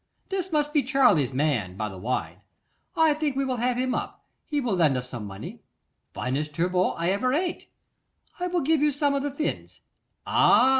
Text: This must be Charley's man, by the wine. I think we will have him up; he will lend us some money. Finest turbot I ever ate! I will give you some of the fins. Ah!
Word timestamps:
This 0.29 0.51
must 0.51 0.73
be 0.73 0.81
Charley's 0.81 1.31
man, 1.31 1.77
by 1.77 1.87
the 1.87 1.99
wine. 1.99 2.37
I 2.95 3.13
think 3.13 3.35
we 3.35 3.45
will 3.45 3.57
have 3.57 3.77
him 3.77 3.93
up; 3.93 4.25
he 4.43 4.59
will 4.59 4.73
lend 4.73 4.97
us 4.97 5.07
some 5.07 5.25
money. 5.27 5.61
Finest 6.11 6.55
turbot 6.55 6.95
I 6.97 7.11
ever 7.11 7.31
ate! 7.33 7.69
I 8.39 8.47
will 8.47 8.61
give 8.61 8.81
you 8.81 8.91
some 8.91 9.13
of 9.13 9.21
the 9.21 9.29
fins. 9.29 9.81
Ah! 10.25 10.69